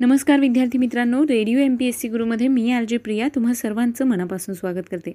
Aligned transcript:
नमस्कार 0.00 0.40
विद्यार्थी 0.40 0.78
मित्रांनो 0.78 1.22
radio 1.22 1.58
M 1.58 1.76
P 1.76 1.86
S 1.86 1.98
C 1.98 2.08
गुरुमध्ये 2.08 2.48
मी 2.48 2.70
आर 2.72 2.84
जे 2.84 2.96
प्रिया 2.96 3.28
तुम्हा 3.34 3.54
सर्वांचं 3.54 4.04
मनापासून 4.04 4.54
स्वागत 4.54 4.82
करते. 4.90 5.12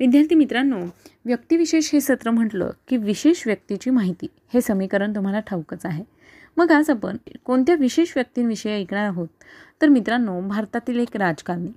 विद्यार्थी 0.00 0.34
मित्रांनो 0.34 0.76
व्यक्तिविशेष 1.24 1.90
हे 1.92 2.00
सत्र 2.00 2.30
म्हटलं 2.30 2.70
की 2.88 2.96
विशेष 2.96 3.42
व्यक्तीची 3.46 3.90
माहिती 3.90 4.26
हे 4.54 4.60
समीकरण 4.60 5.14
तुम्हाला 5.14 5.40
ठाऊकच 5.40 5.86
आहे. 5.86 6.04
मग 6.56 6.72
आज 6.72 6.90
आपण 6.90 7.16
कोणत्या 7.44 7.74
विशेष 7.74 8.12
व्यक्तींविषयी 8.16 8.72
ऐकणार 8.72 9.04
आहोत? 9.04 9.28
तर 9.82 9.88
मित्रांनो 9.88 10.40
भारतातील 10.40 10.98
एक 10.98 11.16
राजकारणी 11.16 11.70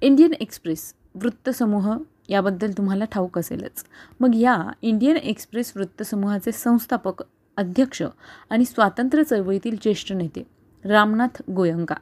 इंडियन 0.00 0.32
एक्सप्रेस 0.32 0.92
वृत्तसमूह 1.14 1.96
याबद्दल 2.28 2.72
तुम्हाला 2.78 3.04
ठाऊक 3.04 3.38
असेलच. 3.38 3.84
मग 4.20 4.34
या 4.34 4.56
इंडियन 4.82 5.16
एक्सप्रेस 5.16 5.72
वृत्तसमूहाचे 5.76 6.52
संस्थापक 6.52 7.22
अध्यक्ष 7.56 8.02
आणि 8.50 8.64
स्वातंत्र्य 8.64 9.24
चळवळीतील 9.24 9.76
ज्येष्ठ 9.82 10.12
नेते 10.12 10.55
रामनाथ 10.84 11.42
गोयंका. 11.50 11.94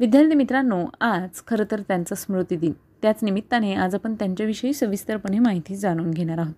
विद्यार्थी 0.00 0.34
मित्रांनो 0.34 0.84
आज 1.00 1.42
खरं 1.46 1.64
तर 1.70 1.80
त्यांचा 1.80 2.14
स्मृती 2.14 2.56
दिन. 2.56 2.72
त्याच 3.02 3.22
निमित्ताने 3.22 3.74
आज 3.74 3.94
आपण 3.94 4.14
त्यांच्याविषयी 4.14 4.72
सविस्तरपणे 4.72 5.38
माहिती 5.38 5.76
जाणून 5.76 6.10
घेणार 6.10 6.38
आहोत. 6.38 6.54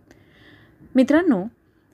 मित्रांनो 0.94 1.44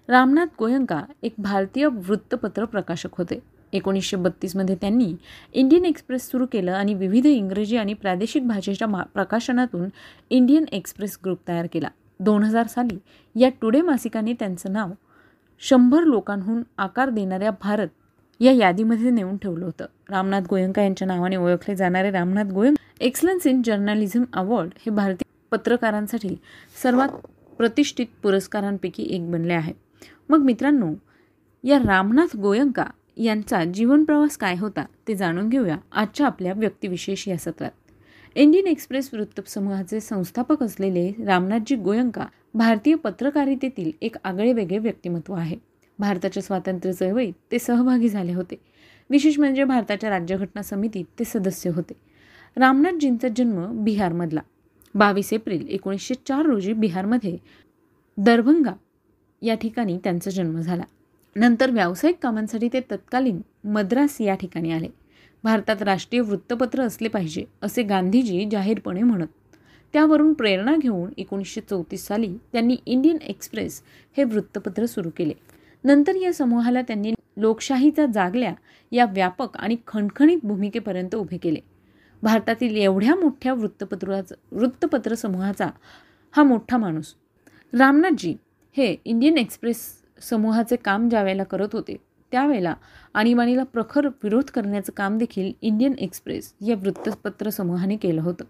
रामनाथ 0.08 0.46
गोयंका 0.58 1.02
एक 1.22 1.34
भारतीय 1.38 1.86
वृत्तपत्र 1.86 2.64
प्रकाशक 2.64 3.16
होते. 3.18 3.38
एकोणीसशे 3.72 4.16
बत्तीसमध्ये 4.16 4.74
त्यांनी 4.74 5.14
इंडियन 5.52 5.84
एक्सप्रेस 5.84 6.30
सुरू 6.30 6.46
केलं 6.46 6.72
आणि 6.72 6.94
विविध 6.94 7.26
इंग्रजी 7.26 7.76
आणि 7.76 7.94
प्रादेशिक 7.94 8.46
भाषेच्या 8.48 8.88
मा 8.88 9.02
प्रकाशनातून 9.14 9.88
इंडियन 10.30 10.64
एक्सप्रेस 10.72 11.18
ग्रुप 11.24 11.38
तयार 11.48 11.66
केला. 11.72 11.88
दोन 12.20 12.42
हजार 12.42 12.66
साली 12.66 12.98
या 13.40 13.48
टुडे 13.60 13.80
मासिकाने 13.80 14.32
त्यांचं 14.32 14.72
नाव 14.72 14.90
शंभर 15.60 16.00
लोकांहून 16.00 16.62
आकार 16.78 17.10
देणाऱ्या 17.10 17.50
भारत 17.62 17.88
या 18.40 18.52
यादीमध्ये 18.52 19.10
नेऊन 19.10 19.36
ठेवलं 19.36 19.64
होतं. 19.64 19.86
रामनाथ 20.10 20.42
गोयंका 20.50 20.82
यांच्या 20.82 21.06
नावाने 21.06 21.36
ओळखले 21.36 21.76
जाणारे 21.76 22.10
Ramnath 22.10 22.44
Goenka 22.44 22.78
excellence 23.00 23.46
in 23.46 23.62
journalism 23.64 24.24
award 24.32 24.70
हे 24.78 24.90
भारतीय 24.90 25.30
पत्रकारांसाठी 25.50 26.36
सर्वात 26.82 27.08
प्रतिष्ठित 27.58 28.06
पुरस्कारांपैकी 28.22 29.02
एक 29.02 29.30
बनले 29.30 29.52
आहे. 29.52 29.72
मग 30.28 30.38
मित्रांनो 30.38 30.92
या 31.64 31.78
रामनाथ 31.78 32.36
गोयंका 32.36 32.84
यांचा 33.16 33.64
जीवनप्रवास 33.64 34.36
काय 34.36 34.56
होता 34.56 34.84
ते 35.08 35.14
जाणून 35.14 35.48
घेऊया 35.48 35.76
आजच्या 35.92 36.26
आपल्या 36.26 36.52
व्यक्तिविशेष 36.56 37.28
या 37.28 37.36
सत्रात. 37.36 37.70
इंडियन 38.34 38.66
एक्सप्रेस 38.66 39.10
वृत्तसमूहाचे 39.12 40.00
संस्थापक 40.00 40.62
असलेले 40.62 41.24
रामनाथजी 41.26 41.76
गोयंका 41.76 42.26
भारतीय 42.54 42.94
पत्रकारितेतील 42.94 43.90
एक 44.00 44.16
आगळेवेगळे 44.24 44.78
व्यक्तिमत्व 44.78 45.34
आहे. 45.34 45.71
भारताच्या 46.02 46.42
स्वातंत्र्य 46.42 46.92
चळवळीत 46.92 47.32
ते 47.52 47.58
सहभागी 47.58 48.08
झाले 48.08 48.32
होते. 48.34 48.56
विशेष 49.10 49.38
म्हणजे 49.38 49.64
भारताच्या 49.64 50.10
राज्यघटना 50.10 50.62
समितीत 50.62 51.04
ते 51.18 51.24
सदस्य 51.24 51.70
होते. 51.70 51.94
रामनाथजींचा 52.56 53.28
जन्म 53.36 53.84
बिहारमधला. 53.84 54.40
बावीस 54.94 55.32
एप्रिल 55.32 55.66
एकोणीसशे 55.68 56.14
चार 56.28 56.46
रोजी 56.46 56.72
बिहारमध्ये 56.72 57.36
दरभंगा 58.18 58.72
या 59.42 59.54
ठिकाणी 59.54 59.98
त्यांचा 60.04 60.30
जन्म 60.30 60.60
झाला. 60.60 60.82
नंतर 61.36 61.70
व्यावसायिक 61.70 62.16
कामांसाठी 62.22 62.68
ते 62.72 62.80
तत्कालीन 62.80 63.40
मद्रास 63.64 64.20
या 64.20 64.34
ठिकाणी 64.34 64.72
आले. 64.72 64.88
भारतात 65.44 65.82
राष्ट्रीय 65.82 66.22
वृत्तपत्र 66.22 66.82
असले 66.82 67.08
पाहिजे 67.08 67.44
असे 67.62 67.82
गांधीजी 67.82 68.48
जाहीरपणे 68.50 69.02
म्हणत. 69.02 69.26
त्यावरून 69.92 70.32
प्रेरणा 70.32 70.76
घेऊन 70.76 71.10
एकोणीसशे 71.18 71.60
चौतीस 71.60 72.06
साली 72.06 72.36
त्यांनी 72.52 72.76
इंडियन 72.86 73.16
एक्सप्रेस 73.16 73.82
हे 74.16 74.24
वृत्तपत्र 74.24 74.86
सुरू 74.86 75.10
केले. 75.16 75.34
नंतर 75.84 76.14
या 76.14 76.32
समूहाला 76.32 76.82
त्यांनी 76.82 77.12
लोकशाहीचा 77.36 78.06
जागल्या 78.06 78.54
या 78.92 79.04
व्यापक 79.04 79.56
आणि 79.56 79.76
खणखणीत 79.86 80.38
भूमिकेपर्यंत 80.42 81.14
उभे 81.14 81.36
केले. 81.36 81.60
भारतातील 82.22 82.76
एवढ्या 82.76 83.14
मोठ्या 83.14 83.54
वृत्तपत्राचा 83.54 84.34
वृत्तपत्र 84.52 85.14
समूहाचा 85.14 85.66
हा 86.32 86.42
मोठा 86.42 86.76
माणूस. 86.76 87.14
रामनाथजी 87.78 88.36
हे 88.76 88.96
इंडियन 89.04 89.38
एक्सप्रेस 89.38 90.02
समूहाचे 90.20 90.76
काम 90.76 91.08
ज्यावेळेला 91.08 91.44
करत 91.44 91.68
होते 91.72 91.96
त्यावेळेला 92.32 92.74
आणीबाणीला 93.14 93.62
प्रखर 93.62 94.06
विरोध 94.06 94.44
करण्याचं 94.44 94.92
काम 94.96 95.18
देखील 95.18 95.52
इंडियन 95.62 95.92
एक्सप्रेस 95.98 96.54
या 96.66 96.76
वृत्तपत्र 96.76 97.50
समूहाने 97.50 97.96
केलं 97.96 98.22
होतं. 98.22 98.44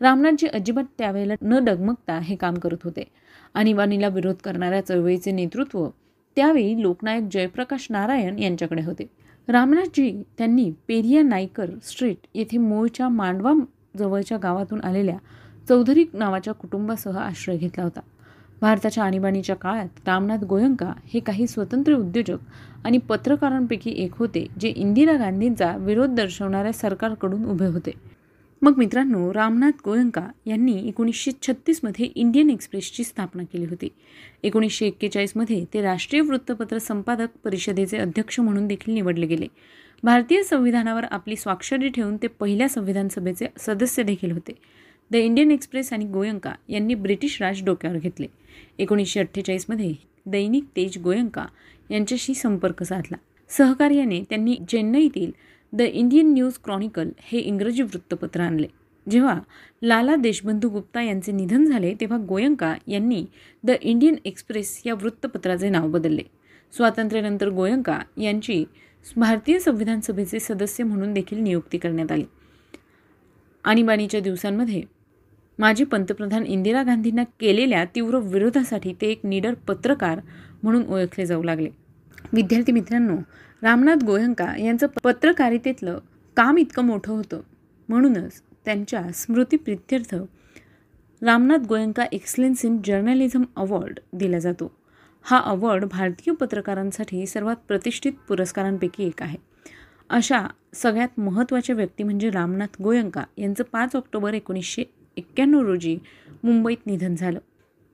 रामनाथजी 0.00 0.46
अजिबात 0.46 0.84
त्यावेळेला 0.98 1.34
न 1.42 1.64
डगमगता 1.64 2.18
हे 2.18 2.36
काम 2.36 2.54
करत 2.54 2.84
होते. 2.84 3.04
आणीबाणीला 3.54 4.08
विरोध 4.08 4.34
करणाऱ्या 4.34 4.86
चळवळीचे 4.86 5.30
नेतृत्व 5.30 5.88
त्यावेळी 6.36 6.82
लोकनायक 6.82 7.28
जयप्रकाश 7.32 7.86
नारायण 7.90 8.38
यांच्याकडे 8.38 8.82
होते. 8.82 9.06
रामनाथजी 9.48 10.22
त्यांनी 10.38 10.70
पेरिया 10.88 11.22
नायकर 11.22 11.70
स्ट्रीट 11.82 12.16
येथे 12.34 12.58
मूळच्या 12.58 13.08
मांडवा 13.08 13.52
जवळच्या 13.98 14.38
गावातून 14.38 14.80
आलेल्या 14.80 15.16
चौधरी 15.68 16.04
नावाच्या 16.12 16.54
कुटुंबासह 16.54 17.18
आश्रय 17.18 17.56
घेतला 17.56 17.84
होता. 17.84 18.00
भारताच्या 18.60 19.04
आणीबाणीच्या 19.04 19.56
काळात 19.56 20.08
रामनाथ 20.08 20.38
गोयंका 20.38 20.92
हे 21.06 21.20
काही 21.20 21.46
स्वतंत्र 21.46 21.94
उद्योजक 21.94 22.38
आणि 22.84 22.98
पत्रकारांपैकी 22.98 23.90
एक 23.96 24.14
होते 24.14 24.46
जे 24.60 24.68
इंदिरा 24.68 25.16
गांधींचा 25.16 25.76
विरोध 25.76 26.14
दर्शवणाऱ्या 26.14 26.72
सरकारकडून 26.72 27.44
उभे 27.44 27.66
होते. 27.66 28.09
मग 28.62 28.78
मित्रांनो 28.78 29.34
रामनाथ 29.34 29.70
गोयंका 29.84 30.28
यांनी 30.46 30.88
एकोणीसशे 30.88 31.30
छत्तीसमध्ये 31.42 32.06
इंडियन 32.06 32.50
एक्सप्रेसची 32.50 33.04
स्थापना 33.04 33.42
केली 33.42 33.64
होती. 33.64 33.88
एकोणीसशे 34.42 34.86
एक्केचाळीसमध्ये 34.86 35.64
ते 35.74 35.82
राष्ट्रीय 35.82 36.22
वृत्तपत्र 36.22 36.78
संपादक 36.78 37.26
परिषदेचे 37.44 37.98
अध्यक्ष 37.98 38.40
म्हणून 38.40 38.66
देखील 38.66 38.94
निवडले 38.94 39.26
गेले. 39.26 39.46
भारतीय 40.02 40.42
संविधानावर 40.42 41.04
आपली 41.04 41.36
स्वाक्षरी 41.36 41.88
ठेवून 41.88 42.16
ते 42.16 42.26
पहिल्या 42.26 42.68
संविधान 42.68 43.08
सभेचे 43.08 43.46
सदस्य 43.58 44.02
देखील 44.02 44.32
होते. 44.32 44.52
द 45.10 45.14
इंडियन 45.14 45.50
एक्सप्रेस 45.50 45.92
आणि 45.92 46.04
गोयंका 46.04 46.52
यांनी 46.68 46.94
ब्रिटिश 46.94 47.42
राज 47.42 47.64
डोक्यावर 47.64 47.98
घेतले. 47.98 48.26
एकोणीसशे 48.78 49.20
अठ्ठेचाळीसमध्ये 49.20 49.94
दैनिक 50.26 50.64
तेज 50.76 50.98
गोयंका 50.98 51.46
यांच्याशी 51.90 52.34
संपर्क 52.34 52.82
साधला. 52.82 53.16
सहकार्याने 53.48 54.22
त्यांनी 54.28 54.56
चेन्नईतील 54.68 55.30
द 55.72 55.80
इंडियन 55.80 56.32
न्यूज 56.32 56.52
क्रॉनिकल 56.64 57.08
हे 57.20 57.38
इंग्रजी 57.38 57.82
वृत्तपत्र 57.82 58.40
आणले. 58.40 58.66
जेव्हा 59.10 59.38
लाला 59.82 60.16
देशबंधू 60.16 60.68
गुप्ता 60.68 61.02
यांचे 61.02 61.32
निधन 61.32 61.64
झाले 61.64 61.94
तेव्हा 62.00 62.18
गोयंका 62.18 62.74
यांनी 62.86 63.24
द 63.64 63.70
इंडियन 63.82 64.14
एक्सप्रेस 64.24 64.82
या 64.86 64.94
वृत्तपत्राचे 64.94 65.68
नाव 65.68 65.88
बदलले. 65.88 66.22
स्वातंत्र्यानंतर 66.72 67.48
गोयंका 67.48 67.98
यांची 68.16 68.64
भारतीय 69.16 69.58
संविधान 69.58 70.00
सभेचे 70.00 70.40
सदस्य 70.40 70.84
म्हणून 70.84 71.12
देखील 71.12 71.38
नियुक्ती 71.38 71.78
करण्यात 71.78 72.12
आली. 72.12 72.24
आणीबाणीच्या 73.64 74.20
दिवसांमध्ये 74.20 74.82
माजी 75.58 75.84
पंतप्रधान 75.84 76.46
इंदिरा 76.46 76.82
गांधींना 76.82 77.22
केलेल्या 77.40 77.84
तीव्र 77.84 78.18
विरोधासाठी 78.18 78.92
ते 79.00 79.06
एक 79.06 79.20
निडर 79.24 79.54
पत्रकार 79.54 80.20
म्हणून 80.62 80.86
ओळखले 80.88 81.26
जाऊ 81.26 81.42
लागले. 81.42 81.68
विद्यार्थी 82.32 82.72
मित्रांनो 82.72 83.16
रामनाथ 83.62 84.04
गोयंका 84.04 84.56
यांचं 84.58 84.86
पत्रकारितेतलं 85.04 85.98
काम 86.36 86.58
इतकं 86.58 86.84
मोठं 86.84 87.12
होतं. 87.12 87.40
म्हणूनच 87.88 88.42
त्यांच्या 88.64 89.02
स्मृतीप्रित्यर्थ 89.14 90.14
Ramnath 91.22 91.66
Goenka 91.68 92.04
excellence 92.12 92.64
in 92.64 92.78
journalism 92.84 93.42
award 93.56 93.98
दिला 94.12 94.38
जातो. 94.38 94.70
हा 95.22 95.38
अवॉर्ड 95.38 95.84
भारतीय 95.84 96.34
पत्रकारांसाठी 96.34 97.26
सर्वात 97.26 97.56
प्रतिष्ठित 97.68 98.12
पुरस्कारांपैकी 98.28 99.06
एक 99.06 99.22
आहे. 99.22 99.38
अशा 100.10 100.46
सगळ्यात 100.74 101.20
महत्त्वाच्या 101.20 101.76
व्यक्ती 101.76 102.04
म्हणजे 102.04 102.30
रामनाथ 102.30 102.82
गोयंका 102.82 103.24
यांचं 103.38 103.64
पाच 103.72 103.96
ऑक्टोबर 103.96 104.34
एकोणीसशे 104.34 104.82
एक्क्याण्णव 105.16 105.60
रोजी 105.60 105.98
मुंबईत 106.44 106.86
निधन 106.86 107.14
झालं. 107.14 107.38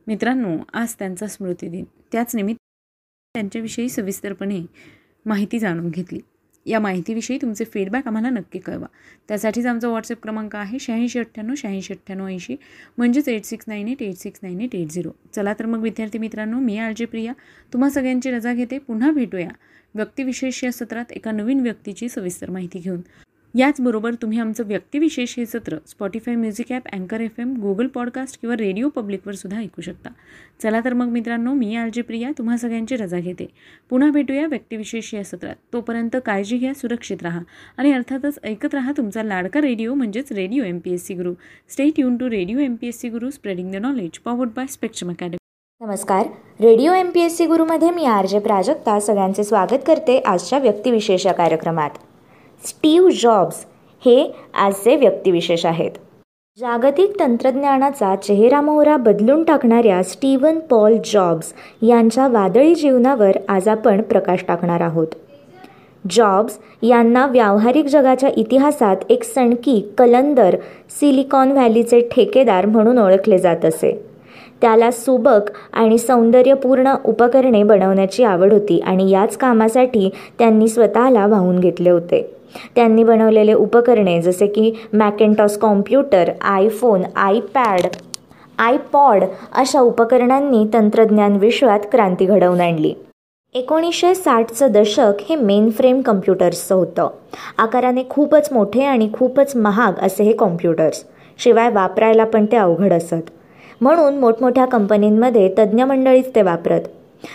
मित्रांनो 0.07 0.57
आज 0.75 0.95
त्यांचा 0.99 1.27
स्मृतिदिन. 1.27 1.85
त्याच 2.13 2.37
निमित्त 2.37 2.66
त्यांच्याविषयी 3.37 3.89
सविस्तरपणे 3.89 4.61
माहिती 5.27 5.59
जाणून 5.59 5.91
घेतली. 5.91 6.21
या 6.67 6.79
माहितीविषयी 6.81 7.39
तुमचे 7.43 7.65
फीडबॅक 7.65 8.07
आम्हाला 8.07 8.31
नक्की 8.31 8.59
कळवा. 8.59 8.87
त्यासाठीच 9.29 9.67
आमचा 9.67 9.89
व्हॉट्सअप 9.89 10.23
क्रमांक 10.23 10.57
आहे 10.57 10.79
शहाऐंशी 10.79 11.19
अठ्ठ्याण्णव 11.19 11.55
शहाऐंशी 11.55 11.93
अठ्ठ्याण्णव 11.93 12.29
ऐंशी. 12.29 12.57
म्हणजेच 12.99 13.29
eight 13.29 13.45
six 13.45 13.65
nine 13.69 13.89
eight 13.89 14.03
eight 14.03 14.15
six 14.15 14.41
nine 14.43 14.61
eight 14.61 14.75
eight 14.75 14.89
zero 14.89 15.11
चला 15.35 15.53
तर 15.53 15.67
मग 15.67 15.83
विद्यार्थी 15.83 16.19
मित्रांनो 16.19 16.59
मी 16.59 16.79
आलजे 16.79 17.05
प्रिया. 17.05 17.33
तुम्हा 17.73 17.91
सगळ्यांची 17.91 18.31
रजा 18.31 18.55
घेते. 18.55 18.79
पुन्हा 18.79 19.11
भेटूया. 19.11 19.49
व्यक्तिविशेष 19.95 20.65
या 20.65 20.73
सत्रात 20.73 21.13
एका 21.13 21.31
नवीन 21.31 21.61
व्यक्तीची 21.61 22.09
सविस्तर 22.09 22.51
माहिती 22.51 22.79
घेऊन. 22.79 23.01
याचबरोबर 23.57 24.15
तुम्ही 24.15 24.39
आमचं 24.39 24.65
व्यक्तिविशेष 24.67 25.35
हे 25.39 25.45
सत्र 25.47 25.77
स्पॉटीफाय 25.87 26.35
म्युझिक 26.35 26.73
ॲप 26.73 26.89
अँकर 26.93 27.21
एफ 27.21 27.39
एम 27.41 27.55
गुगल 27.57 27.87
पॉडकास्ट 27.87 28.41
किंवा 28.41 28.57
रेडिओ 28.57 28.89
पब्लिकवर 28.89 29.35
सुद्धा 29.35 29.61
ऐकू 29.61 29.83
शकता. 29.83 30.11
चला 30.63 30.81
तर 30.85 30.93
मग 30.93 31.09
मित्रांनो 31.09 31.53
मी 31.53 31.77
आर 31.77 32.01
प्रिया 32.03 32.31
तुम्हा 32.39 32.57
सगळ्यांची 32.57 32.97
रजा 32.97 33.19
घेते. 33.19 33.47
पुन्हा 33.91 34.11
भेटूया 34.11 34.47
व्यक्तिविशेष 34.47 35.13
या 35.15 35.23
सत्रात. 35.25 35.55
तोपर्यंत 35.73 36.17
काळजी 36.27 36.59
घ्या 36.59 36.75
सुरक्षित 36.75 37.23
राहा 37.23 37.41
आणि 37.77 37.93
अर्थातच 37.93 38.39
ऐकत 38.45 38.75
राहा 38.75 38.93
तुमचा 38.97 39.23
लाडका 39.23 39.61
रेडिओ 39.61 39.95
म्हणजेच 39.95 40.33
radio 40.33 40.65
M 40.65 40.79
P 40.79 40.93
S 40.93 41.07
C 41.07 41.15
Guru. 41.15 41.33
Stay 41.69 42.01
युन 42.01 42.17
to 42.17 42.31
radio 42.31 42.59
M 42.59 42.75
P 42.75 42.89
S 42.89 43.01
C 43.01 43.09
Guru 43.09 43.31
spreading 43.31 43.73
the 43.73 43.77
knowledge 43.77 44.19
powered 44.19 44.51
by 44.57 44.67
Spectrum 44.67 45.11
Academy 45.11 45.37
नमस्कार. 45.81 46.27
Radio 46.61 46.93
M 46.93 47.11
P 47.11 47.21
S 47.21 47.37
C 47.37 47.47
गुरुमध्ये 47.47 47.91
मी 47.91 48.05
आर 48.05 48.27
जे 48.27 48.39
प्राजक्ता 48.39 48.99
सगळ्यांचे 49.01 49.45
स्वागत 49.45 49.87
करते 49.87 50.19
आजच्या 50.19 50.59
व्यक्तिविशेष 50.59 51.27
या 51.27 51.35
कार्यक्रमात. 51.35 51.91
स्टीव्ह 52.67 53.11
जॉब्स 53.23 53.57
हे 54.07 54.33
आजचे 54.55 54.97
व्यक्तिविशेष 54.97 55.67
आहेत. 55.67 55.91
जागतिक 56.61 57.21
तंत्रज्ञानाचा 57.21 58.17
चेहरामोहरा 58.17 58.97
बदलून 58.97 59.45
टाकणाऱ्या 59.45 60.03
स्टीवन 60.03 60.59
पॉल 60.59 60.97
जॉब्स 61.05 61.53
यांच्या 61.83 62.29
वादळी 62.29 62.75
जीवनावर 62.75 63.31
आज 63.49 63.69
आपण 63.69 64.03
प्रकाश 64.03 64.45
टाकणार 64.49 64.81
आहोत. 64.81 65.07
जॉब्स 66.11 66.59
यांना 66.83 67.27
व्यावहारिक 67.27 67.87
जगाच्या 67.87 68.31
इतिहासात 68.37 68.97
एक 69.09 69.25
सणकी 69.25 69.89
कलंदर 69.99 70.57
सिलिकॉन 71.01 71.53
व्हॅलीचे 71.53 72.01
ठेकेदार 72.01 72.67
म्हणून 72.67 72.99
ओळखले 72.99 73.39
जात 73.39 73.65
असे. 73.65 74.07
त्याला 74.61 74.91
सुबक 74.91 75.41
आणि 75.73 75.99
सौंदर्यपूर्ण 75.99 76.95
उपकरणे 77.05 77.63
बनवण्याची 77.63 78.25
आवड 78.25 78.53
होती 78.53 78.81
आणि 78.81 79.11
याच 79.11 79.37
कामासाठी 79.37 80.11
त्यांनी 80.39 80.69
स्वतःला 80.69 81.27
वाहून 81.27 81.61
घेतले 81.61 81.91
होते. 81.91 82.36
त्यांनी 82.75 83.05
बनवलेले 83.05 83.53
उपकरणे 83.53 84.21
जसे 84.23 84.47
की 84.47 84.73
Macintosh 84.93 85.59
computer 85.59 86.31
iPhone 86.41 87.03
iPad 87.17 87.81
iPod 88.59 89.25
अशा 89.55 89.81
उपकरणांनी 89.81 90.67
तंत्रज्ञान 90.75 91.37
विश्वात 91.37 91.81
क्रांती 91.93 92.27
घडवून 92.27 92.61
आणली. 92.61 92.95
एकोणीसशे 93.55 94.15
साठचं 94.15 94.73
दशक 94.73 95.13
हे 95.29 95.37
मेन 95.37 95.71
फ्रेम 95.71 96.01
कम्प्युटर्सचं 96.01 96.75
होतं. 96.75 97.09
आकाराने 97.59 98.03
खूपच 98.11 98.49
मोठे 98.53 98.85
आणि 98.85 99.09
खूपच 99.13 99.57
महाग 99.57 99.93
असे 100.03 100.25
हे 100.25 100.33
कॉम्प्युटर्स 100.33 101.05
शिवाय 101.39 101.71
वापरायला 101.71 102.25
पण 102.25 102.47
ते 102.47 102.57
अवघड 102.57 102.93
असत. 102.93 103.31
म्हणून 103.81 104.19
मोठमोठ्या 104.19 104.65
कंपनींमध्ये 104.65 105.55
तज्ज्ञ 105.59 105.85
मंडळीच 105.85 106.35
ते 106.35 106.43
वापरत. 106.43 106.81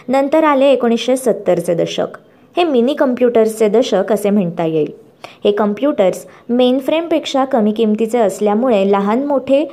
नंतर 0.07 0.43
आले 0.43 0.71
एकोणीसशे 0.71 1.17
सत्तरचे 1.17 1.73
दशक. 1.73 2.17
हे 2.57 2.63
मिनी 2.63 2.93
कम्प्युटर्सचे 2.93 3.67
दशक 3.67 4.11
असे 4.11 4.29
म्हणता 4.29 4.65
येईल. 4.65 4.91
हे 5.45 5.51
कम्प्युटर्स 5.51 6.25
मेन 6.49 6.79
फ्रेमपेक्षा 6.79 7.45
कमी 7.45 7.71
किमतीचे 7.71 8.17
असल्यामुळे 8.17 8.91
लहान 8.91 9.23
मोठे 9.23 9.65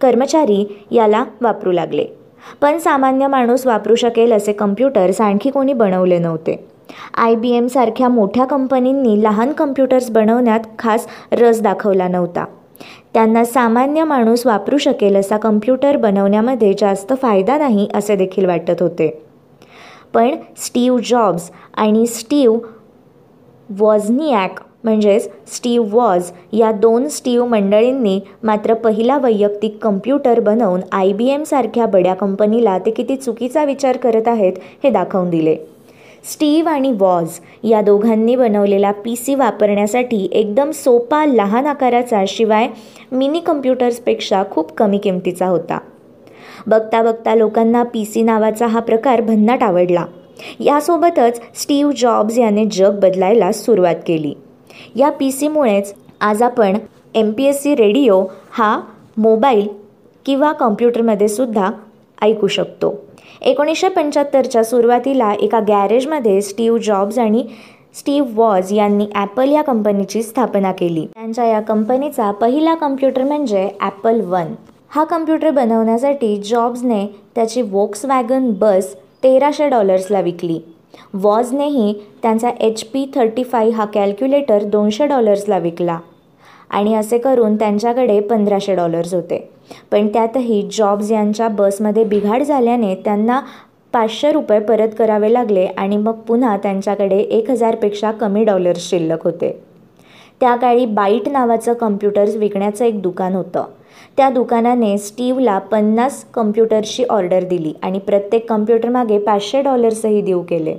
कर्मचारी 0.00 0.78
याला 0.90 1.24
वापरू 1.40 1.72
लागले. 1.72 2.04
पण 2.60 2.78
सामान्य 2.78 3.26
माणूस 3.26 3.66
वापरू 3.66 3.94
शकेल 3.94 4.32
असे 4.32 4.52
कम्प्युटर्स 4.52 5.20
आणखी 5.20 5.50
कोणी 5.50 5.72
बनवले 5.72 6.18
नव्हते. 6.18 6.64
आय 7.14 7.34
बी 7.34 7.50
एमसारख्या 7.50 8.08
मोठ्या 8.08 8.44
कंपनींनी 8.44 9.22
लहान 9.22 9.52
कम्प्युटर्स 9.52 10.10
बनवण्यात 10.10 10.60
खास 10.78 11.06
रस 11.32 11.62
दाखवला 11.62 12.08
नव्हता. 12.08 12.44
त्यांना 13.14 13.44
सामान्य 13.44 14.04
माणूस 14.04 14.46
वापरू 14.46 14.78
शकेल 14.78 15.16
असा 15.16 15.36
कम्प्युटर 15.36 15.96
बनवण्यामध्ये 15.96 16.74
जास्त 16.78 17.12
फायदा 17.22 17.58
नाही 17.58 17.88
असे 17.94 18.16
देखील 18.16 18.44
वाटत 18.44 18.82
होते. 18.82 19.22
पण 20.14 20.36
स्टीव 20.56 20.98
जॉब्स 21.04 21.50
आणि 21.74 22.06
स्टीव 22.06 22.56
वॉझनिॲक 23.68 24.60
म्हणजेच 24.84 25.28
स्टीव 25.54 25.84
वॉज 25.90 26.30
या 26.52 26.70
दोन 26.72 27.06
स्टीव 27.08 27.44
मंडळींनी 27.46 28.18
मात्र 28.42 28.74
पहिला 28.74 29.16
वैयक्तिक 29.18 29.78
कम्प्युटर 29.82 30.40
बनवून 30.40 30.80
आय 30.92 31.12
बी 31.12 31.28
एमसारख्या 31.28 31.86
बड्या 31.86 32.14
कंपनीला 32.14 32.78
ते 32.78 32.90
किती 32.90 33.16
चुकीचा 33.16 33.64
विचार 33.64 33.96
करत 33.96 34.28
आहेत 34.28 34.52
हे 34.84 34.90
दाखवून 34.90 35.30
दिले. 35.30 35.56
स्टीव 36.24 36.68
आणि 36.68 36.92
वॉज 36.98 37.38
या 37.64 37.80
दोघांनी 37.82 38.36
बनवलेला 38.36 38.90
पी 39.04 39.16
सी 39.16 39.34
वापरण्यासाठी 39.34 40.28
एकदम 40.32 40.70
सोपा 40.70 41.24
लहान 41.26 41.66
आकाराचा 41.66 42.24
शिवाय 42.28 42.68
मिनी 43.12 43.40
कम्प्युटर्सपेक्षा 43.40 44.42
खूप 44.50 44.72
कमी 44.72 44.98
किमतीचा 44.98 45.46
होता. 45.46 45.78
बघता 46.66 47.02
बघता 47.02 47.34
लोकांना 47.34 47.82
पी 47.82 48.04
सी 48.04 48.22
नावाचा 48.22 48.66
हा 48.66 48.80
प्रकार 48.80 49.20
भन्नाट 49.20 49.62
आवडला. 49.62 50.04
यासोबतच 50.60 51.40
स्टीव्ह 51.54 51.92
जॉब्स 51.96 52.38
याने 52.38 52.64
जग 52.72 52.98
बदलायला 53.00 53.52
सुरुवात 53.52 53.94
केली. 54.06 54.34
या 54.96 55.10
पी 55.10 55.30
सीमुळेच 55.32 55.94
आज 56.20 56.42
आपण 56.42 56.76
M 57.14 57.30
P 57.32 57.44
S 57.44 57.62
C 57.62 57.74
radio 57.74 58.24
हा 58.50 58.78
मोबाईल 59.16 59.68
किंवा 60.26 60.52
कॉम्प्युटरमध्ये 60.52 61.28
सुद्धा 61.28 61.70
ऐकू 62.22 62.46
शकतो. 62.46 62.94
एकोणीसशे 63.42 63.88
पंच्याहत्तरच्या 63.88 64.64
सुरुवातीला 64.64 65.32
एका 65.32 65.60
गॅरेजमध्ये 65.68 66.40
स्टीव्ह 66.42 66.78
जॉब्स 66.78 67.18
आणि 67.18 67.44
स्टीव्ह 67.94 68.28
वॉज 68.34 68.72
यांनी 68.72 69.06
ॲपल 69.14 69.50
या 69.52 69.62
कंपनीची 69.62 70.22
स्थापना 70.22 70.72
केली. 70.72 71.06
त्यांच्या 71.14 71.44
या 71.44 71.60
कंपनीचा 71.60 72.30
पहिला 72.30 72.74
कम्प्युटर 72.74 73.24
म्हणजे 73.24 73.68
ॲपल 73.80 74.20
वन 74.20 74.52
हा 74.88 75.04
कम्प्युटर 75.04 75.50
बनवण्यासाठी 75.50 76.36
जॉब्सने 76.36 77.06
त्याची 77.34 77.62
वोक्स 77.62 78.04
वॅगन 78.04 78.50
बस 78.50 78.94
तेराशे 79.22 79.68
डॉलर्सला 79.68 80.20
विकली. 80.20 80.58
वॉजनेही 81.14 81.94
त्यांचा 82.22 82.50
एच 82.60 82.84
पी 82.84 83.10
थर्टी 83.14 83.44
फाय 83.44 83.70
हा 83.70 83.84
कॅल्क्युलेटर 83.84 84.64
दोनशे 84.64 85.06
डॉलर्सला 85.06 85.58
विकला. 85.58 85.98
आणि 86.70 86.94
असे 86.94 87.18
करून 87.18 87.56
त्यांच्याकडे 87.56 88.20
पंधराशे 88.20 88.74
डॉलर्स 88.74 89.14
होते. 89.14 89.48
पण 89.90 90.08
त्यातही 90.08 90.68
जॉब्स 90.72 91.10
यांच्या 91.10 91.48
बसमध्ये 91.48 92.04
बिघाड 92.04 92.42
झाल्याने 92.42 92.94
त्यांना 92.94 93.40
पाचशे 93.92 94.32
रुपये 94.32 94.58
परत 94.58 94.88
करावे 94.98 95.32
लागले 95.32 95.66
आणि 95.66 95.96
मग 95.96 96.12
पुन्हा 96.12 96.56
त्यांच्याकडे 96.56 97.18
एक 97.18 97.50
हजारपेक्षा 97.50 98.10
कमी 98.10 98.44
डॉलर्स 98.44 98.90
शिल्लक 98.90 99.24
होते. 99.24 99.62
त्या 100.40 100.56
काळी 100.56 100.86
बाईट 100.86 101.28
नावाचं 101.28 101.72
कम्प्युटर्स 101.72 102.36
विकण्याचं 102.36 102.84
एक 102.84 103.02
दुकान 103.02 103.34
होतं. 103.34 103.64
त्या 104.16 104.30
दुकानाने 104.30 104.98
स्टीवला 104.98 105.58
पन्नास 105.58 106.24
कम्प्युटर्सची 106.24 107.04
ऑर्डर 107.04 107.44
दिली 107.44 107.72
आणि 107.82 107.98
प्रत्येक 107.98 108.48
कम्प्युटरमागे 108.48 109.18
पाचशे 109.18 109.62
डॉलर्सही 109.62 110.20
देऊ 110.20 110.42
केले. 110.42 110.74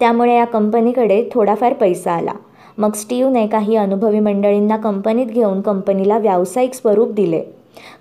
त्यामुळे 0.00 0.36
या 0.36 0.44
कंपनीकडे 0.44 1.28
थोडाफार 1.32 1.72
पैसा 1.72 2.12
आला. 2.12 2.32
मग 2.78 2.92
स्टीवने 2.92 3.46
काही 3.46 3.76
अनुभवी 3.76 4.20
मंडळींना 4.20 4.76
कंपनीत 4.76 5.26
घेऊन 5.26 5.60
कंपनीला 5.60 6.18
व्यावसायिक 6.18 6.74
स्वरूप 6.74 7.10
दिले. 7.10 7.42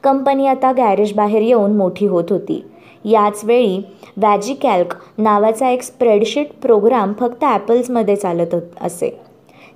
कंपनी 0.03 0.47
आता 0.47 0.71
गॅरेज 0.71 1.13
बाहेर 1.13 1.41
येऊन 1.41 1.77
मोठी 1.77 2.05
होत 2.05 2.23
होती. 2.29 2.63
याचवेळी 3.05 3.77
वॅजी 3.77 4.21
वॅजिकॅल्क 4.21 4.95
नावाचा 5.17 5.69
एक 5.69 5.81
स्प्रेडशीट 5.81 6.47
प्रोग्राम 6.61 7.13
फक्त 7.19 7.43
ॲपल्समध्ये 7.43 8.15
चालत 8.15 8.55
असे. 8.81 9.19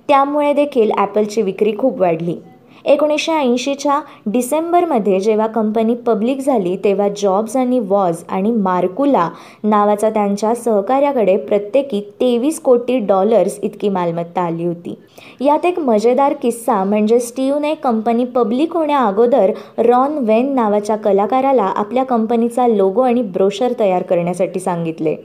त्यामुळे 0.08 0.52
देखील 0.52 0.90
ॲपलची 0.90 1.42
विक्री 1.42 1.72
खूप 1.78 2.00
वाढली. 2.00 2.36
एकोणीसशे 2.84 3.32
ऐंशीच्या 3.32 4.00
डिसेंबरमध्ये 4.26 5.20
जेव्हा 5.20 5.46
कंपनी 5.46 5.94
पब्लिक 5.94 6.40
झाली 6.40 6.76
तेव्हा 6.76 7.08
जॉब्स 7.16 7.56
आणि 7.56 7.78
वॉज 7.78 8.22
आणि 8.28 8.50
मार्कुला 8.50 9.28
नावाचा 9.64 10.10
त्यांच्या 10.10 10.54
सहकार्याकडे 10.54 11.36
प्रत्येकी 11.36 12.00
तेवीस 12.20 12.60
कोटी 12.60 12.98
डॉलर्स 12.98 13.58
इतकी 13.62 13.88
मालमत्ता 13.88 14.42
आली 14.42 14.64
होती. 14.64 14.94
यात 15.40 15.66
एक 15.66 15.78
मजेदार 15.78 16.32
किस्सा 16.32 16.82
म्हणजे 16.84 17.20
स्टीवने 17.20 17.74
कंपनी 17.74 18.24
पब्लिक 18.24 18.76
होण्याअगोदर 18.76 19.52
रॉन 19.78 20.18
वेन 20.18 20.54
नावाच्या 20.54 20.96
कलाकाराला 20.96 21.72
आपल्या 21.76 22.04
कंपनीचा 22.04 22.66
लोगो 22.66 23.00
आणि 23.00 23.22
ब्रोशर 23.22 23.72
तयार 23.80 24.02
करण्यासाठी 24.02 24.60
सांगितले. 24.60 25.16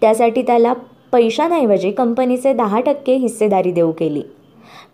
त्यासाठी 0.00 0.42
त्याला 0.42 0.72
पैशांऐवजी 1.12 1.90
कंपनीचे 1.90 2.52
दहा 2.52 2.80
टक्के 2.80 3.14
हिस्सेदारी 3.14 3.72
देऊ 3.72 3.92
केली. 3.92 4.22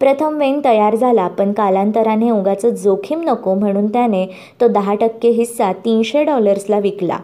प्रथम 0.02 0.36
वेन 0.36 0.60
तयार 0.64 0.94
झाला 0.96 1.26
पण 1.28 1.52
कालांतराने 1.52 2.30
उगाच 2.30 2.64
जोखीम 2.66 3.20
नको 3.24 3.54
म्हणून 3.54 3.86
त्याने 3.86 4.24
तो 4.60 4.68
दहा 4.68 4.94
टक्के 4.94 5.28
हिस्सा 5.30 5.72
तीनशे 5.84 6.24
डॉलर्सला 6.24 6.78
विकला. 6.78 7.18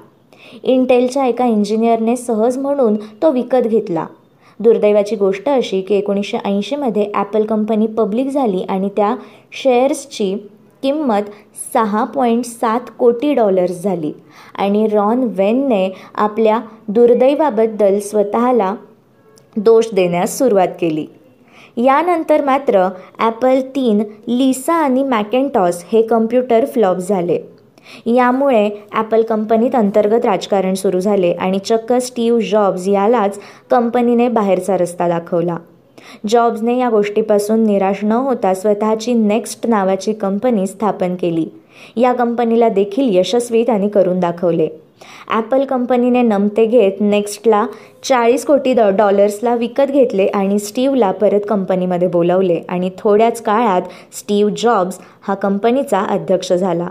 इंटेलच्या 0.63 1.25
एका 1.27 1.47
इंजिनियरने 1.47 2.17
सहज 2.17 2.59
म्हणून 2.59 2.97
तो 3.23 3.31
विकत 3.33 3.67
घेतला. 3.67 4.07
दुर्दैवाची 4.61 5.17
गोष्ट 5.17 5.49
अशी 5.49 5.81
की 5.81 5.95
एकोणीसशे 5.95 6.39
ऐंशीमध्ये 6.45 7.11
ॲपल 7.15 7.47
कंपनी 7.47 7.87
पब्लिक 7.87 8.29
झाली 8.29 8.63
आणि 8.69 8.89
त्या 8.97 9.15
शेअर्सची 9.63 10.33
किंमत 10.83 11.31
सहा 11.75 12.05
पॉईंट 12.05 12.45
सात 12.45 12.91
कोटी 12.99 13.35
डॉलर्स 13.35 13.83
झाली 13.83 14.13
आणि 14.55 14.87
रॉन 14.87 15.29
वेनने 15.37 15.89
आपल्या 16.15 16.61
दुर्दैवाबद्दल 16.89 17.99
स्वतःला 18.01 18.75
दोष 19.57 19.89
देण्यास 19.93 20.39
सुरुवात 20.39 20.69
केली. 20.81 21.07
यानंतर 21.79 22.45
मात्र 22.45 22.89
ॲपल 23.19 23.61
तीन 23.61 24.03
लिसा 24.29 24.75
आणि 24.75 25.03
मॅकेंटॉस 25.03 25.85
हे 25.93 26.03
कम्प्युटर 26.03 26.65
फ्लॉप 26.65 26.97
झाले. 26.97 27.39
यामुळे 28.07 28.71
ॲपल 28.93 29.23
कंपनीत 29.23 29.75
अंतर्गत 29.75 30.25
राजकारण 30.25 30.75
सुरू 30.75 31.01
झाले 31.01 31.33
आणि 31.33 31.59
चक्क 31.59 31.93
स्टीव्ह 31.93 32.41
जॉब्स 32.41 32.89
यालाच 32.89 33.39
कंपनीने 33.71 34.29
बाहेरचा 34.29 34.77
रस्ता 34.77 35.09
दाखवला. 35.09 35.57
जॉब्सने 36.29 36.79
या 36.79 36.91
गोष्टीपासून 36.91 37.65
निराश 37.65 38.05
न 38.05 38.13
होता 38.13 38.55
स्वतःची 38.55 39.15
नेक्स्ट 39.15 39.67
नावाची 39.67 40.13
कंपनी 40.13 40.67
स्थापन 40.67 41.15
केली. 41.15 41.47
या 41.97 42.13
कंपनीला 42.13 42.69
देखील 42.69 43.17
यशस्वी 43.17 43.63
त्यांनी 43.63 43.89
करून 43.89 44.21
दाखवले. 44.21 44.69
ॲपल 45.29 45.65
कंपनीने 45.65 46.23
नमते 46.23 46.65
घेत 46.67 47.01
नेक्स्टला 47.01 47.65
चाळीस 48.05 48.45
कोटी 48.47 48.73
डॉ 48.75 48.89
डॉलर्सला 48.91 49.55
विकत 49.55 49.91
घेतले 49.91 50.27
आणि 50.27 50.59
स्टीवला 50.59 51.11
परत 51.11 51.41
कंपनीमध्ये 51.49 52.09
बोलवले. 52.09 52.61
आणि 52.69 52.91
थोड्याच 52.99 53.43
काळात 53.43 53.83
स्टीव 54.19 54.49
जॉब्स 54.57 54.99
हा 55.29 55.35
कंपनीचा 55.35 56.01
अध्यक्ष 56.01 56.53
झाला. 56.53 56.89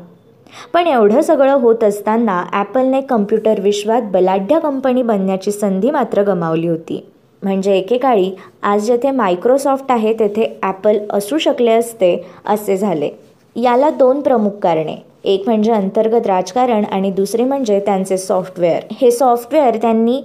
पण 0.73 0.87
एवढं 0.87 1.21
सगळं 1.21 1.53
होत 1.53 1.83
असताना 1.83 2.43
ॲपलने 2.53 3.01
कम्प्युटर 3.01 3.59
विश्वात 3.61 4.01
बलाढ्य 4.11 4.59
कंपनी 4.59 5.01
बनण्याची 5.01 5.51
संधी 5.51 5.91
मात्र 5.91 6.23
गमावली 6.23 6.67
होती. 6.67 7.03
म्हणजे 7.41 7.75
एकेकाळी 7.77 8.31
आज 8.63 8.85
जेथे 8.85 9.11
मायक्रोसॉफ्ट 9.11 9.91
आहे 9.91 10.13
तेथे 10.19 10.45
ॲपल 10.63 10.97
असू 11.09 11.37
शकले 11.37 11.71
असते 11.71 12.15
असे 12.45 12.77
झाले. 12.77 13.09
याला 13.55 13.89
दोन 13.89 14.21
प्रमुख 14.21 14.51
कारणे. 14.61 14.95
एक 15.27 15.43
म्हणजे 15.45 15.71
अंतर्गत 15.71 16.27
राजकारण 16.27 16.83
आणि 16.85 17.11
दुसरे 17.11 17.43
म्हणजे 17.43 17.79
त्यांचे 17.79 18.17
सॉफ्टवेअर. 18.17 18.81
हे 19.01 19.11
सॉफ्टवेअर 19.11 19.75
त्यांनी 19.75 20.21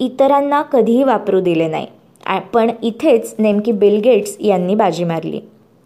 इतरांना 0.00 0.62
कधीही 0.62 1.02
वापरू 1.02 1.40
दिले 1.40 1.68
नाही. 1.68 1.86
पण 2.54 2.70
इथेच 2.82 3.34
नेमकी 3.38 3.72
बिल 3.72 4.00
गेट्स 4.00 4.36
यांनी 4.40 4.74
बाजी 4.74 5.04
मारली. 5.04 5.40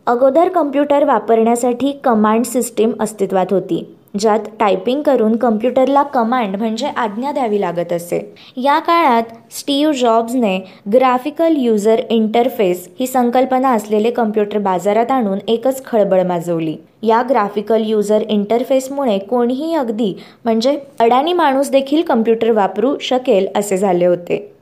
अगोदर 0.06 0.48
कम्प्युटर 0.48 1.04
वापरण्यासाठी 1.04 1.92
कमांड 2.04 2.44
सिस्टीम 2.44 2.92
अस्तित्वात 3.00 3.46
होती. 3.50 3.84
ज्यात 4.18 4.38
टायपिंग 4.60 5.02
करून 5.02 5.36
कम्प्युटरला 5.36 6.02
कमांड 6.02 6.56
म्हणजे 6.56 6.86
आज्ञा 6.86 7.32
द्यावी 7.32 7.60
लागत 7.60 7.92
असे. 7.92 8.34
या 8.56 8.78
काळात 8.78 9.22
स्टीव्ह 9.50 9.92
जॉब्सने 9.92 10.58
ग्राफिकल 10.92 11.56
युजर 11.56 12.00
इंटरफेस 12.10 12.88
ही 13.00 13.06
संकल्पना 13.06 13.70
असलेले 13.70 14.10
कम्प्युटर 14.10 14.58
बाजारात 14.58 15.10
आणून 15.10 15.38
एकच 15.48 15.84
खळबळ 15.84 16.22
माजवली. 16.22 16.76
या 17.02 17.22
ग्राफिकल 17.28 17.82
युजर 17.86 18.22
इंटरफेसमुळे 18.28 19.18
कोणीही 19.18 19.74
अगदी 19.74 20.14
म्हणजे 20.44 20.78
अडाणी 21.00 21.32
माणूस 21.32 21.70
देखील 21.70 22.02
कम्प्युटर 22.02 22.50
वापरू 22.50 22.96
शकेल 22.98 23.46
असे 23.56 23.76
झाले 23.76 24.06
होते. 24.06 24.52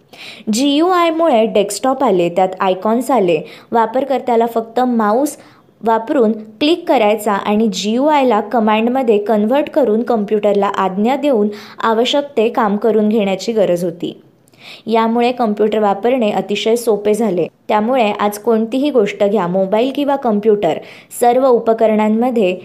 जी 0.52 0.68
यू 0.68 0.88
आयमुळे 0.88 1.44
डेस्कटॉप 1.46 2.04
आले 2.04 2.28
त्यात 2.28 2.48
आयकॉन्स 2.60 3.10
आले. 3.10 3.40
वापरकर्त्याला 3.72 4.46
फक्त 4.46 4.80
माऊस 4.80 5.36
वापरून 5.80 6.32
क्लिक 6.60 6.88
करायचा 6.88 7.32
आणि 7.32 7.68
जी 7.72 7.90
यू 7.90 8.06
आयला 8.06 8.40
कमांडमध्ये 8.40 9.18
कन्व्हर्ट 9.18 9.70
करून 9.70 10.02
कम्प्युटरला 10.02 10.66
आज्ञा 10.66 11.16
देऊन 11.16 11.48
आवश्यक 11.82 12.24
ते 12.36 12.48
काम 12.48 12.76
करून 12.76 13.08
घेण्याची 13.08 13.52
गरज 13.52 13.84
होती. 13.84 14.20
यामुळे 14.86 15.30
कम्प्युटर 15.32 15.78
वापरणे 15.78 16.30
अतिशय 16.30 16.76
सोपे 16.76 17.14
झाले. 17.14 17.46
त्यामुळे 17.68 18.10
आज 18.10 18.38
कोणतीही 18.38 18.90
गोष्ट 18.90 19.24
घ्या 19.24 19.46
मोबाईल 19.46 19.92
किंवा 19.94 20.16
कम्प्युटर 20.16 20.78
सर्व 21.20 21.46
उपकरणांमध्ये 21.46 22.56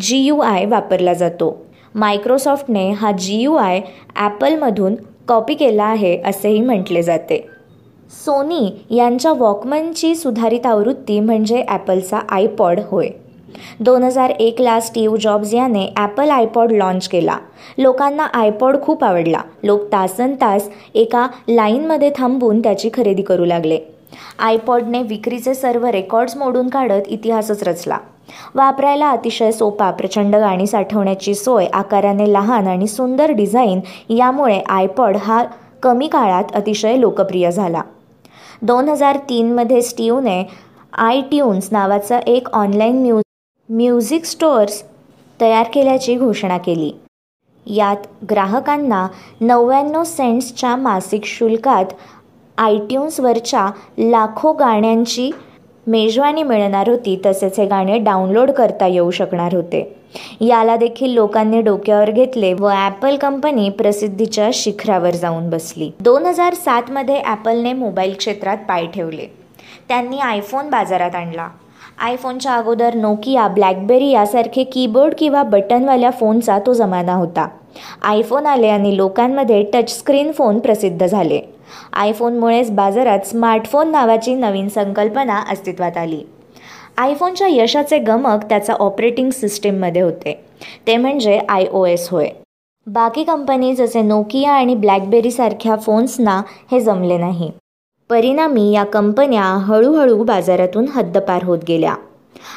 जी 0.00 0.18
यू 0.18 0.38
आय 0.38 0.64
वापरला 0.64 1.14
जातो. 1.14 1.56
मायक्रोसॉफ्टने 1.94 2.90
हा 2.90 3.10
जी 3.12 3.40
यू 3.40 3.54
आय 3.54 3.80
ॲपलमधून 4.16 4.94
कॉपी 5.28 5.54
केला 5.54 5.84
आहे 5.84 6.16
असेही 6.24 6.60
म्हटले 6.60 7.02
जाते. 7.02 7.46
सोनी 8.14 8.70
यांच्या 8.90 9.32
वॉकमनची 9.32 10.14
सुधारित 10.14 10.66
आवृत्ती 10.66 11.20
म्हणजे 11.20 11.62
ॲपलचा 11.68 12.20
आयपॉड 12.28 12.80
होय. 12.90 13.08
दोन 13.80 14.02
हजार 14.02 14.30
एकला 14.30 14.78
स्टीव्ह 14.80 15.16
जॉब्स 15.20 15.54
याने 15.54 15.86
ॲपल 15.96 16.30
आयपॉड 16.30 16.72
लॉन्च 16.72 17.08
केला. 17.08 17.36
लोकांना 17.78 18.26
आयपॉड 18.34 18.76
खूप 18.82 19.04
आवडला. 19.04 19.40
लोक 19.62 19.82
तासन 19.92 20.34
तास 20.40 20.68
एका 20.94 21.26
लाईनमध्ये 21.48 22.10
थांबून 22.16 22.60
त्याची 22.60 22.90
खरेदी 22.94 23.22
करू 23.22 23.44
लागले. 23.44 23.78
आयपॉडने 24.38 25.02
विक्रीचे 25.02 25.54
सर्व 25.54 25.86
रेकॉर्ड्स 25.86 26.36
मोडून 26.36 26.68
काढत 26.68 27.08
इतिहासच 27.08 27.62
रचला. 27.62 27.98
वापरायला 28.54 29.10
अतिशय 29.10 29.52
सोपा 29.52 29.90
प्रचंड 29.90 30.36
गाणी 30.36 30.66
साठवण्याची 30.66 31.34
सोय 31.34 31.66
आकाराने 31.72 32.32
लहान 32.32 32.66
आणि 32.66 32.86
सुंदर 32.86 33.30
डिझाईन 33.30 33.80
यामुळे 34.10 34.60
आयपॉड 34.68 35.16
हा 35.16 35.44
कमी 35.82 36.08
काळात 36.08 36.54
अतिशय 36.54 36.96
लोकप्रिय 36.96 37.50
झाला. 37.50 37.82
दोन 38.62 38.88
हजार 38.88 39.16
तीनमध्ये 39.28 39.82
स्टीवने 39.82 40.42
आय 40.92 41.20
ट्यून्स 41.20 41.68
नावाचं 41.72 42.18
एक 42.26 42.48
ऑनलाईन 42.52 43.00
म्यु 43.02 43.20
म्युझिक 43.68 44.24
स्टोअर्स 44.24 44.82
तयार 45.40 45.66
केल्याची 45.74 46.14
घोषणा 46.14 46.58
केली. 46.58 46.90
यात 47.66 48.06
ग्राहकांना 48.30 49.06
नव्याण्णव 49.40 50.04
सेंट्सच्या 50.04 50.74
मासिक 50.76 51.24
शुल्कात 51.24 51.92
आयट्यून्सवरच्या 52.58 53.66
लाखो 53.98 54.52
गाण्यांची 54.52 55.30
मेजवानी 55.86 56.42
मिळणार 56.42 56.88
होती 56.88 57.20
तसेच 57.26 57.58
हे 57.60 57.66
गाणे 57.66 57.98
डाउनलोड 57.98 58.50
करता 58.50 58.86
येऊ 58.86 59.10
शकणार 59.10 59.54
होते. 59.54 59.96
याला 60.40 60.76
देखील 60.76 61.10
लोकांनी 61.10 61.60
डोक्यावर 61.60 62.10
घेतले 62.10 62.52
व 62.52 62.68
ॲपल 62.68 63.16
कंपनी 63.16 63.68
प्रसिद्धीच्या 63.68 64.50
शिखरावर 64.54 65.10
जाऊन 65.10 65.50
बसली. 65.50 65.90
दोन 66.00 66.26
हजार 66.26 66.54
सातमध्ये 66.54 67.20
ॲपलने 67.20 67.72
मोबाईल 67.72 68.14
क्षेत्रात 68.18 68.56
पाय 68.68 68.86
ठेवले. 68.86 69.26
त्यांनी 69.88 70.18
आयफोन 70.18 70.70
बाजारात 70.70 71.14
आणला. 71.14 71.48
आयफोनच्या 71.98 72.54
अगोदर 72.54 72.94
नोकिया 72.94 73.48
ब्लॅकबेरी 73.48 74.10
यासारखे 74.10 74.64
कीबोर्ड 74.64 75.14
किंवा 75.18 75.42
बटनवाल्या 75.42 76.10
फोनचा 76.10 76.58
तो 76.58 76.72
जमाना 76.72 77.14
होता. 77.14 77.48
आयफोन 78.02 78.46
आले 78.46 78.68
आणि 78.68 78.96
लोकांमध्ये 78.96 79.62
टचस्क्रीन 79.62 80.32
फोन 80.32 80.58
प्रसिद्ध 80.58 81.06
झाले. 81.06 81.40
आयफोनमुळेच 81.94 82.70
बाजारात 82.70 83.18
स्मार्टफोन 83.26 83.90
नावाची 83.90 84.34
नवीन 84.34 84.68
संकल्पना 84.68 85.36
अस्तित्वात 85.50 85.96
आली. 85.96 86.22
आयफोनच्या 86.98 87.46
यशाचे 87.50 87.98
गमक 87.98 88.44
त्याचा 88.48 88.72
ऑपरेटिंग 88.72 89.30
सिस्टीममध्ये 89.30 90.02
होते. 90.02 90.44
ते 90.86 90.96
म्हणजे 90.96 91.40
आय 91.48 91.64
ओ 91.72 91.84
एस 91.84 92.08
होय. 92.10 92.28
बाकी 92.86 93.24
कंपनी 93.24 93.74
जसे 93.74 94.02
नोकिया 94.02 94.52
आणि 94.52 94.74
ब्लॅकबेरीसारख्या 94.74 95.76
फोन्सना 95.76 96.42
हे 96.72 96.80
जमले 96.80 97.18
नाही. 97.18 97.50
परिणामी 98.10 98.72
या 98.72 98.84
कंपन्या 98.84 99.42
हळूहळू 99.42 100.24
बाजारातून 100.24 100.88
हद्दपार 100.88 101.44
होत 101.44 101.58
गेल्या. 101.68 101.94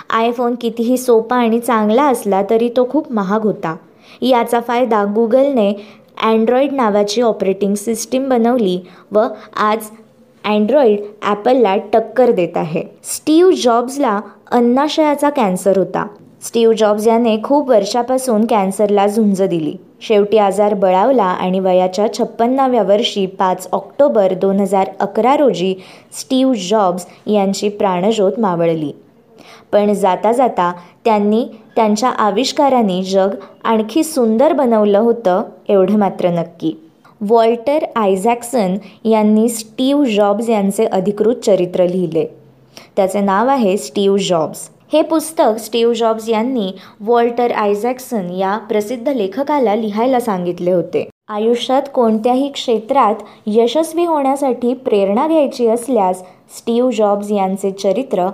आयफोन 0.09 0.55
कितीही 0.61 0.97
सोपा 0.97 1.35
आणि 1.35 1.59
चांगला 1.59 2.03
असला 2.03 2.41
तरी 2.49 2.69
तो 2.77 2.89
खूप 2.89 3.11
महाग 3.11 3.43
होता. 3.43 3.75
याचा 4.21 4.59
फायदा 4.59 5.03
गुगलने 5.03 5.73
अँड्रॉईड 6.23 6.73
नावाची 6.73 7.21
ऑपरेटिंग 7.21 7.75
सिस्टीम 7.75 8.29
बनवली 8.29 8.79
व 9.11 9.27
आज 9.55 9.89
अँड्रॉईड 10.43 10.99
ॲपलला 11.23 11.75
टक्कर 11.93 12.31
देत 12.31 12.57
आहे. 12.57 12.83
स्टीव्ह 13.03 13.55
जॉब्सला 13.63 14.19
अन्नाशयाचा 14.51 15.29
कॅन्सर 15.29 15.77
होता. 15.77 16.05
स्टीव्ह 16.41 16.73
जॉब्स 16.75 17.07
याने 17.07 17.37
खूप 17.43 17.69
वर्षापासून 17.69 18.45
कॅन्सरला 18.45 19.07
झुंज 19.07 19.41
दिली. 19.41 19.75
शेवटी 20.01 20.37
आजार 20.37 20.73
बळावला 20.73 21.23
आणि 21.23 21.59
वयाच्या 21.59 22.13
छप्पन्नाव्या 22.13 22.83
वर्षी 22.83 23.25
पाच 23.25 23.67
ऑक्टोबर 23.71 24.33
दोन 24.33 24.59
हजार 24.59 24.89
अकरा 24.99 25.35
रोजी 25.37 25.73
स्टीव्ह 26.19 26.53
जॉब्स 26.69 27.05
यांची 27.27 27.69
प्राणज्योत 27.69 28.39
मावळली. 28.39 28.91
पण 29.73 29.93
जाता 29.93 30.31
जाता 30.31 30.71
त्यांनी 31.05 31.45
त्यांच्या 31.75 32.09
आविष्काराने 32.09 33.01
जग 33.03 33.29
आणखी 33.63 34.03
सुंदर 34.03 34.53
बनवलं 34.53 34.99
होतं 34.99 35.43
एवढं 35.69 35.97
मात्र 35.97 36.29
नक्की. 36.29 36.73
वॉल्टर 37.21 37.85
आयझॅक्सन 37.95 38.75
यांनी 39.05 39.49
स्टीव्ह 39.49 40.05
जॉब्स 40.05 40.49
यांचे 40.49 40.85
अधिकृत 40.85 41.35
चरित्र 41.35 41.85
लिहिले. 41.87 42.25
त्याचे 42.95 43.21
नाव 43.21 43.47
आहे 43.47 43.77
स्टीव्ह 43.77 44.17
जॉब्स. 44.29 44.69
हे 44.93 45.01
पुस्तक 45.01 45.57
स्टीव्ह 45.59 45.93
जॉब्स 45.93 46.29
यांनी 46.29 46.71
वॉल्टर 46.99 47.51
आयझॅक्सन 47.51 48.29
या 48.31 48.57
प्रसिद्ध 48.57 49.07
लेखकाला 49.09 49.75
लिहायला 49.75 50.19
सांगितले 50.19 50.71
होते. 50.71 51.07
आयुष्यात 51.29 51.81
कोणत्याही 51.93 52.49
क्षेत्रात 52.49 53.15
यशस्वी 53.45 54.05
होण्यासाठी 54.05 54.73
प्रेरणा 54.73 55.27
घ्यायची 55.27 55.67
असल्यास 55.67 56.21
स्टीव्ह 56.57 56.91
जॉब्स 56.91 57.31
यांचे 57.31 57.71
चरित्र 57.71 58.27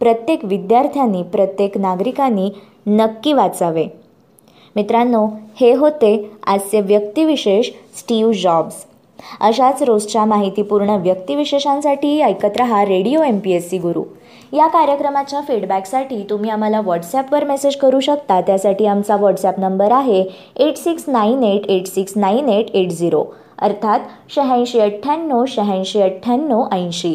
प्रत्येक 0.00 0.44
विद्यार्थ्यांनी 0.44 1.22
प्रत्येक 1.22 1.78
नागरिकांनी 1.78 2.50
नक्की 2.86 3.32
वाचावे. 3.32 3.86
मित्रांनो 4.76 5.26
हे 5.60 5.72
होते 5.74 6.30
आजचे 6.46 6.80
व्यक्तिविशेष 6.80 7.70
स्टीव्ह 7.98 8.32
जॉब्स. 8.42 8.84
अशाच 9.40 9.82
रोजच्या 9.82 10.24
माहितीपूर्ण 10.24 10.96
व्यक्तिविशेषांसाठी 11.02 12.20
ऐकत 12.22 12.56
रहा 12.58 12.84
radio 12.84 13.22
M 13.22 13.38
P 13.38 13.52
S 13.52 13.68
C 13.70 13.78
Guru. 13.78 14.02
या 14.52 14.66
कार्यक्रमाच्या 14.66 15.40
फीडबॅकसाठी 15.48 16.22
तुम्ही 16.30 16.50
आम्हाला 16.50 16.80
व्हॉट्सॲपवर 16.80 17.44
मेसेज 17.44 17.76
करू 17.76 18.00
शकता. 18.00 18.40
त्यासाठी 18.40 18.86
आमचा 18.86 19.16
व्हॉट्सॲप 19.16 19.58
नंबर 19.60 19.92
आहे 19.92 20.24
eight 20.56 20.76
six 20.76 21.08
nine 21.08 21.42
eight 21.44 21.66
eight 21.70 21.86
six 21.86 22.16
nine 22.16 22.48
eight 22.48 22.70
eight 22.74 22.90
zero 22.90 23.24
अर्थात 23.58 24.00
शहाऐंशी 24.34 24.80
अठ्ठ्याण्णव 24.80 25.44
शहाऐंशी 25.48 26.02
अठ्ठ्याण्णव 26.02 26.64
ऐंशी. 26.72 27.14